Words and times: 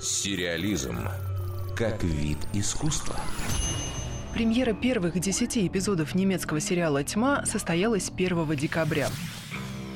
Сериализм 0.00 0.96
как 1.76 2.02
вид 2.02 2.38
искусства. 2.52 3.16
Премьера 4.32 4.72
первых 4.72 5.18
десяти 5.18 5.66
эпизодов 5.66 6.14
немецкого 6.14 6.60
сериала 6.60 7.02
«Тьма» 7.04 7.44
состоялась 7.46 8.10
1 8.14 8.56
декабря. 8.56 9.08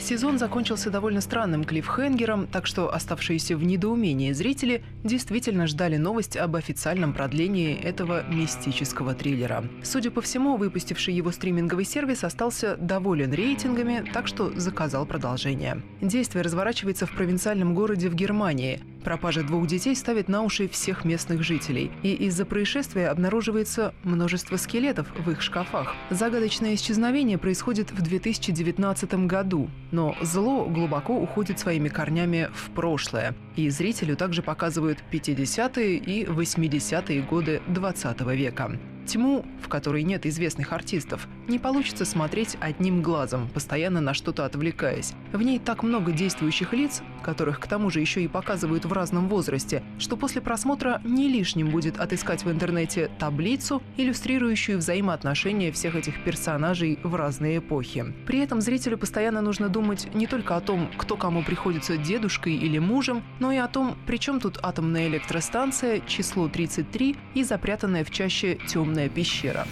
Сезон 0.00 0.38
закончился 0.38 0.90
довольно 0.90 1.20
странным 1.20 1.64
клиффхенгером, 1.64 2.46
так 2.46 2.66
что 2.66 2.92
оставшиеся 2.92 3.56
в 3.56 3.62
недоумении 3.62 4.32
зрители 4.32 4.82
действительно 5.04 5.66
ждали 5.66 5.98
новость 5.98 6.36
об 6.36 6.56
официальном 6.56 7.12
продлении 7.12 7.78
этого 7.78 8.26
мистического 8.26 9.14
триллера. 9.14 9.64
Судя 9.82 10.10
по 10.10 10.22
всему, 10.22 10.56
выпустивший 10.56 11.14
его 11.14 11.30
стриминговый 11.30 11.84
сервис 11.84 12.24
остался 12.24 12.76
доволен 12.76 13.32
рейтингами, 13.32 14.04
так 14.12 14.26
что 14.26 14.50
заказал 14.58 15.04
продолжение. 15.04 15.82
Действие 16.00 16.42
разворачивается 16.42 17.06
в 17.06 17.14
провинциальном 17.14 17.74
городе 17.74 18.08
в 18.08 18.14
Германии. 18.14 18.80
Пропажа 19.04 19.42
двух 19.42 19.66
детей 19.66 19.96
ставит 19.96 20.28
на 20.28 20.42
уши 20.42 20.68
всех 20.68 21.04
местных 21.04 21.42
жителей, 21.42 21.90
и 22.02 22.12
из-за 22.26 22.44
происшествия 22.44 23.08
обнаруживается 23.08 23.94
множество 24.04 24.56
скелетов 24.56 25.06
в 25.16 25.30
их 25.30 25.40
шкафах. 25.40 25.94
Загадочное 26.10 26.74
исчезновение 26.74 27.38
происходит 27.38 27.90
в 27.92 28.02
2019 28.02 29.26
году, 29.26 29.70
но 29.90 30.14
зло 30.20 30.66
глубоко 30.66 31.16
уходит 31.16 31.58
своими 31.58 31.88
корнями 31.88 32.50
в 32.54 32.70
прошлое, 32.70 33.34
и 33.56 33.70
зрителю 33.70 34.16
также 34.16 34.42
показывают 34.42 35.02
50-е 35.10 35.96
и 35.96 36.24
80-е 36.24 37.22
годы 37.22 37.62
20 37.68 38.20
века. 38.20 38.78
Тьму, 39.10 39.44
в 39.60 39.68
которой 39.68 40.04
нет 40.04 40.24
известных 40.24 40.72
артистов, 40.72 41.26
не 41.48 41.58
получится 41.58 42.04
смотреть 42.04 42.56
одним 42.60 43.02
глазом, 43.02 43.48
постоянно 43.48 44.00
на 44.00 44.14
что-то 44.14 44.44
отвлекаясь. 44.44 45.14
В 45.32 45.42
ней 45.42 45.58
так 45.58 45.82
много 45.82 46.12
действующих 46.12 46.72
лиц, 46.72 47.02
которых 47.24 47.58
к 47.58 47.66
тому 47.66 47.90
же 47.90 47.98
еще 47.98 48.22
и 48.22 48.28
показывают 48.28 48.84
в 48.84 48.92
разном 48.92 49.28
возрасте, 49.28 49.82
что 49.98 50.16
после 50.16 50.40
просмотра 50.40 51.00
не 51.04 51.28
лишним 51.28 51.70
будет 51.70 51.98
отыскать 51.98 52.44
в 52.44 52.50
интернете 52.52 53.10
таблицу, 53.18 53.82
иллюстрирующую 53.96 54.78
взаимоотношения 54.78 55.72
всех 55.72 55.96
этих 55.96 56.22
персонажей 56.22 57.00
в 57.02 57.16
разные 57.16 57.58
эпохи. 57.58 58.14
При 58.28 58.38
этом 58.38 58.60
зрителю 58.60 58.96
постоянно 58.96 59.40
нужно 59.40 59.68
думать 59.68 60.08
не 60.14 60.28
только 60.28 60.56
о 60.56 60.60
том, 60.60 60.88
кто 60.96 61.16
кому 61.16 61.42
приходится 61.42 61.96
дедушкой 61.96 62.54
или 62.54 62.78
мужем, 62.78 63.24
но 63.40 63.50
и 63.50 63.56
о 63.56 63.66
том, 63.66 63.96
при 64.06 64.18
чем 64.18 64.38
тут 64.38 64.60
атомная 64.62 65.08
электростанция, 65.08 66.00
число 66.06 66.48
33 66.48 67.16
и 67.34 67.42
запрятанная 67.42 68.04
в 68.04 68.12
чаще 68.12 68.56
темная 68.68 68.99
«Темная 69.00 69.08
пещера». 69.08 69.66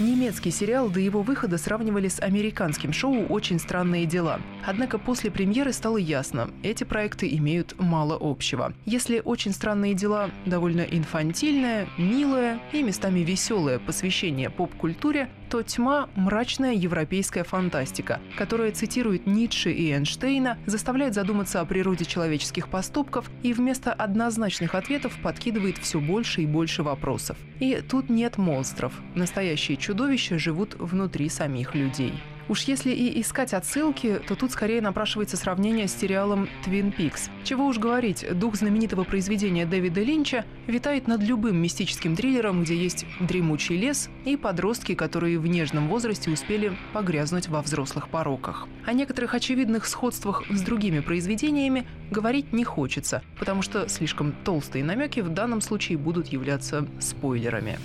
Немецкий 0.00 0.50
сериал 0.50 0.88
до 0.88 0.98
его 0.98 1.22
выхода 1.22 1.58
сравнивали 1.58 2.08
с 2.08 2.18
американским 2.20 2.92
шоу 2.92 3.26
«Очень 3.26 3.60
странные 3.60 4.06
дела». 4.06 4.40
Однако 4.66 4.98
после 4.98 5.30
премьеры 5.30 5.72
стало 5.72 5.98
ясно, 5.98 6.48
эти 6.62 6.84
проекты 6.84 7.28
имеют 7.36 7.78
мало 7.78 8.16
общего. 8.18 8.72
Если 8.86 9.20
«Очень 9.22 9.52
странные 9.52 9.92
дела» 9.92 10.30
довольно 10.46 10.80
инфантильное, 10.80 11.86
милое 11.98 12.58
и 12.72 12.82
местами 12.82 13.20
веселое 13.20 13.78
посвящение 13.78 14.48
поп-культуре, 14.48 15.28
то 15.52 15.62
«Тьма»– 15.62 16.08
мрачная 16.14 16.72
европейская 16.72 17.44
фантастика, 17.44 18.22
которая 18.38 18.72
цитирует 18.72 19.26
Ницше 19.26 19.70
и 19.70 19.92
Эйнштейна, 19.92 20.56
заставляет 20.64 21.12
задуматься 21.12 21.60
о 21.60 21.66
природе 21.66 22.06
человеческих 22.06 22.68
поступков 22.68 23.30
и 23.42 23.52
вместо 23.52 23.92
однозначных 23.92 24.74
ответов 24.74 25.12
подкидывает 25.22 25.76
все 25.76 26.00
больше 26.00 26.40
и 26.40 26.46
больше 26.46 26.82
вопросов. 26.82 27.36
И 27.60 27.84
тут 27.86 28.08
нет 28.08 28.38
монстров. 28.38 28.94
Настоящие 29.14 29.76
чудовища 29.76 30.38
живут 30.38 30.74
внутри 30.78 31.28
самих 31.28 31.74
людей. 31.74 32.14
Уж 32.48 32.64
если 32.64 32.90
и 32.90 33.20
искать 33.20 33.54
отсылки, 33.54 34.20
то 34.26 34.34
тут 34.34 34.52
скорее 34.52 34.80
напрашивается 34.80 35.36
сравнение 35.36 35.88
с 35.88 35.94
сериалом 35.94 36.48
«Твин 36.64 36.92
Пикс». 36.92 37.30
Чего 37.44 37.66
уж 37.66 37.78
говорить, 37.78 38.26
дух 38.38 38.56
знаменитого 38.56 39.04
произведения 39.04 39.64
Дэвида 39.64 40.02
Линча 40.02 40.44
витает 40.66 41.06
над 41.06 41.22
любым 41.22 41.56
мистическим 41.56 42.16
триллером, 42.16 42.64
где 42.64 42.76
есть 42.76 43.06
дремучий 43.20 43.76
лес 43.76 44.10
и 44.24 44.36
подростки, 44.36 44.94
которые 44.94 45.38
в 45.38 45.46
нежном 45.46 45.88
возрасте 45.88 46.30
успели 46.30 46.76
погрязнуть 46.92 47.48
во 47.48 47.62
взрослых 47.62 48.08
пороках. 48.08 48.66
О 48.84 48.92
некоторых 48.92 49.34
очевидных 49.34 49.86
сходствах 49.86 50.42
с 50.50 50.62
другими 50.62 51.00
произведениями 51.00 51.86
говорить 52.10 52.52
не 52.52 52.64
хочется, 52.64 53.22
потому 53.38 53.62
что 53.62 53.88
слишком 53.88 54.32
толстые 54.44 54.84
намеки 54.84 55.20
в 55.20 55.28
данном 55.28 55.60
случае 55.60 55.98
будут 55.98 56.28
являться 56.28 56.86
спойлерами. 57.00 57.78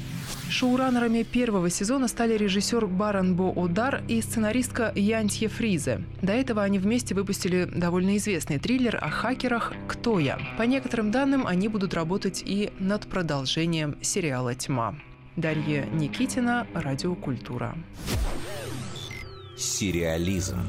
Шоураннерами 0.49 1.23
первого 1.23 1.69
сезона 1.69 2.07
стали 2.07 2.37
режиссер 2.37 2.87
Баран 2.87 3.35
Бо 3.35 3.53
Одар 3.55 4.01
и 4.07 4.21
сценаристка 4.21 4.91
Янтье 4.95 5.49
Фризе. 5.49 6.03
До 6.21 6.33
этого 6.33 6.63
они 6.63 6.79
вместе 6.79 7.13
выпустили 7.13 7.65
довольно 7.65 8.17
известный 8.17 8.57
триллер 8.57 8.97
о 9.01 9.09
хакерах 9.09 9.73
«Кто 9.87 10.19
я?». 10.19 10.39
По 10.57 10.63
некоторым 10.63 11.11
данным, 11.11 11.45
они 11.45 11.67
будут 11.67 11.93
работать 11.93 12.41
и 12.45 12.71
над 12.79 13.07
продолжением 13.07 13.97
сериала 14.01 14.55
«Тьма». 14.55 14.95
Дарья 15.35 15.85
Никитина, 15.85 16.65
Радиокультура. 16.73 17.77
Сериализм. 19.55 20.59